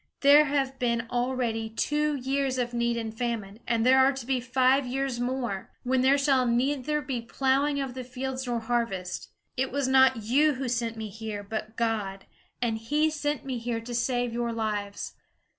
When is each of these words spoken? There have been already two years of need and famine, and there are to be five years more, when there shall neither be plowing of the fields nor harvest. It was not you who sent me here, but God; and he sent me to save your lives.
There 0.21 0.45
have 0.45 0.79
been 0.79 1.05
already 1.11 1.69
two 1.69 2.15
years 2.15 2.57
of 2.57 2.73
need 2.73 2.97
and 2.97 3.15
famine, 3.15 3.59
and 3.67 3.85
there 3.85 3.99
are 3.99 4.11
to 4.11 4.25
be 4.25 4.39
five 4.39 4.83
years 4.87 5.19
more, 5.19 5.69
when 5.83 6.01
there 6.01 6.17
shall 6.17 6.47
neither 6.47 7.03
be 7.03 7.21
plowing 7.21 7.79
of 7.79 7.93
the 7.93 8.03
fields 8.03 8.47
nor 8.47 8.61
harvest. 8.61 9.29
It 9.57 9.71
was 9.71 9.87
not 9.87 10.23
you 10.23 10.53
who 10.55 10.67
sent 10.67 10.97
me 10.97 11.09
here, 11.09 11.43
but 11.43 11.75
God; 11.77 12.25
and 12.63 12.79
he 12.79 13.11
sent 13.11 13.45
me 13.45 13.61
to 13.61 13.93
save 13.93 14.33
your 14.33 14.51
lives. 14.51 15.13